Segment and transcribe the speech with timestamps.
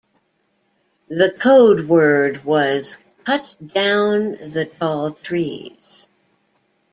[1.09, 6.09] The code word was 'cut down the tall trees'.